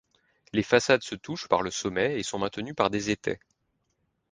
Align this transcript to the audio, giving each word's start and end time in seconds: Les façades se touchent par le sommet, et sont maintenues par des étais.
Les 0.51 0.63
façades 0.63 1.03
se 1.05 1.13
touchent 1.13 1.47
par 1.47 1.61
le 1.61 1.69
sommet, 1.69 2.17
et 2.19 2.23
sont 2.23 2.39
maintenues 2.39 2.73
par 2.73 2.89
des 2.89 3.11
étais. 3.11 3.39